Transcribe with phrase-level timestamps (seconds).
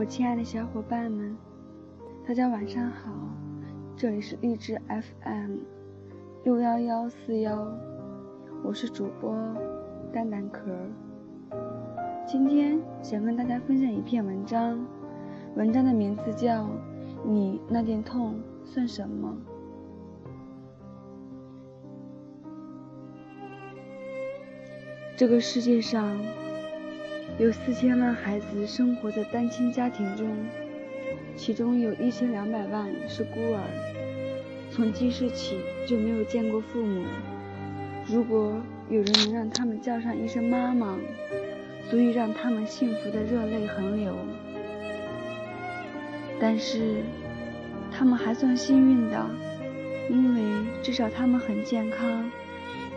[0.00, 1.36] 我亲爱的小伙伴们，
[2.26, 3.12] 大家晚上好，
[3.94, 5.58] 这里是励志 FM
[6.42, 7.70] 六幺幺四幺，
[8.64, 9.36] 我是主播
[10.10, 10.74] 蛋蛋壳。
[12.26, 14.82] 今天想跟大家分享一篇文章，
[15.54, 16.64] 文章的名字叫
[17.22, 19.36] 《你那点痛算什么》。
[25.14, 26.18] 这个世界上。
[27.40, 30.28] 有四千万孩子生活在单亲家庭中，
[31.34, 33.62] 其中有一千两百万是孤儿，
[34.70, 37.02] 从记事起就没有见过父母。
[38.06, 40.98] 如果有人能让他们叫上一声妈妈，
[41.88, 44.14] 足以让他们幸福的热泪横流。
[46.38, 46.96] 但是，
[47.90, 49.30] 他们还算幸运的，
[50.10, 52.30] 因为至少他们很健康。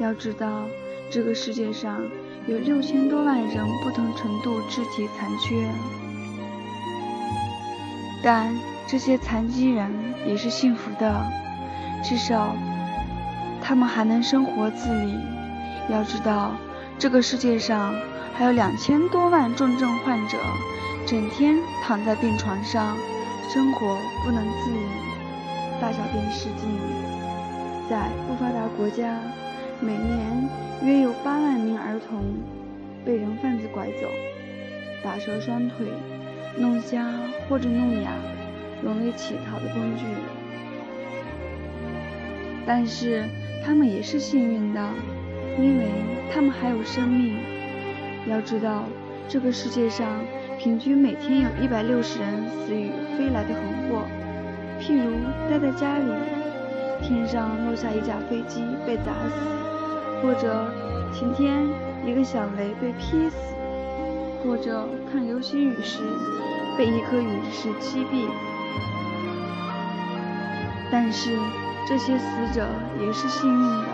[0.00, 0.66] 要知道，
[1.08, 2.02] 这个世界上。
[2.48, 5.64] 有六千多万人不同程度肢体残缺，
[8.22, 8.52] 但
[8.88, 9.88] 这些残疾人
[10.26, 11.24] 也是幸福的，
[12.02, 12.56] 至少
[13.62, 15.14] 他们还能生活自理。
[15.88, 16.52] 要知道，
[16.98, 17.94] 这个世界上
[18.34, 20.36] 还有两千多万重症患者，
[21.06, 22.96] 整天躺在病床上，
[23.48, 24.78] 生活不能自理，
[25.80, 26.68] 大小便失禁。
[27.88, 29.16] 在不发达国家。
[29.84, 30.48] 每年
[30.84, 32.22] 约有八万名儿童
[33.04, 34.06] 被人贩子拐走，
[35.02, 35.88] 打折双腿、
[36.56, 37.04] 弄瞎
[37.48, 38.12] 或者弄哑，
[38.80, 40.04] 容易乞讨的工具。
[42.64, 43.24] 但是
[43.66, 44.88] 他们也是幸运的，
[45.58, 45.86] 因为
[46.32, 47.34] 他们还有生命。
[48.28, 48.84] 要知道，
[49.26, 50.06] 这个世界上
[50.60, 52.88] 平均每天有一百六十人死于
[53.18, 54.06] 飞来的横祸，
[54.80, 55.16] 譬如
[55.50, 56.04] 待在家里，
[57.00, 60.22] 天上落下一架飞机被砸死。
[60.22, 60.70] 或者
[61.12, 61.66] 晴天
[62.06, 63.36] 一个响雷被劈死，
[64.44, 65.98] 或者看流星雨时
[66.78, 68.28] 被一颗陨石击毙。
[70.92, 71.36] 但是
[71.88, 72.68] 这些死者
[73.00, 73.88] 也是幸运的，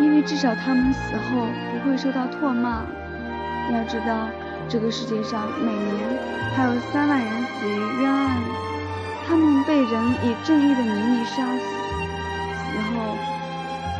[0.00, 2.82] 因为至少他们死后不会受到唾骂。
[3.70, 4.28] 要知道，
[4.66, 6.18] 这个世界上每年
[6.56, 8.38] 还有三万人死于冤案，
[9.30, 13.16] 他们被人以正义的名义杀死，死后。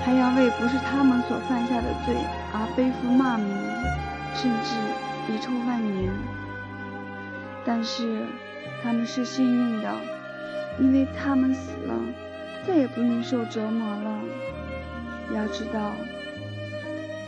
[0.05, 2.17] 还要为不是他们所犯下的罪
[2.53, 3.55] 而背负骂名，
[4.35, 4.75] 甚至
[5.33, 6.11] 遗臭万年。
[7.65, 8.23] 但是
[8.83, 9.95] 他们是幸运的，
[10.81, 11.95] 因为他们死了，
[12.67, 14.19] 再也不用受折磨了。
[15.33, 15.93] 要知道，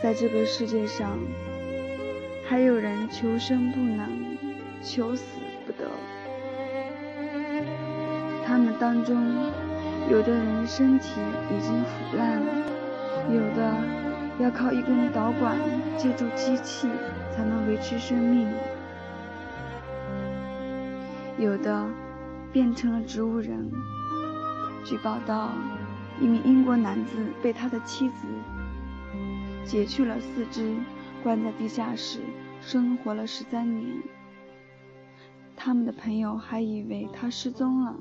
[0.01, 1.17] 在这个世界上，
[2.45, 4.37] 还有人求生不能，
[4.83, 5.23] 求死
[8.79, 9.15] 当中，
[10.09, 11.19] 有的人身体
[11.49, 12.53] 已经腐烂了。
[13.31, 13.73] 有的
[14.39, 15.57] 要靠一根导管
[15.97, 16.89] 借助机器
[17.31, 18.47] 才能维持生命，
[21.37, 21.87] 有的
[22.51, 23.71] 变成了植物人。
[24.83, 25.51] 据报道，
[26.19, 28.27] 一名英国男子被他的妻子
[29.63, 30.75] 截去了四肢，
[31.23, 32.19] 关在地下室
[32.59, 33.87] 生活了十三年。
[35.55, 37.95] 他们的朋友还以为他失踪了。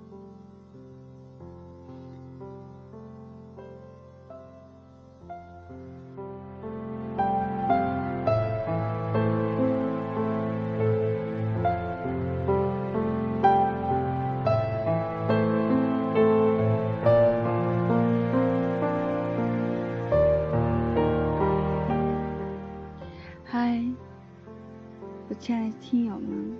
[25.34, 26.56] 亲爱的听友们，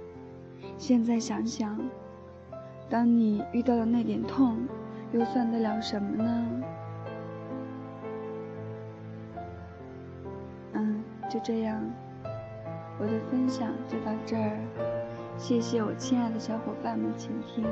[0.79, 1.79] 现在想想，
[2.89, 4.57] 当你遇到的那点痛，
[5.13, 6.47] 又算得了什么呢？
[10.73, 11.81] 嗯，就这样，
[12.99, 14.59] 我的分享就到这儿，
[15.37, 17.65] 谢谢我亲爱的小伙伴们倾听，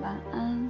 [0.00, 0.69] 晚安。